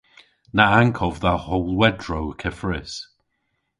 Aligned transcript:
Na 0.55 0.65
ankov 0.79 1.15
dha 1.23 1.33
howlwedrow 1.45 2.27
keffrys! 2.41 2.93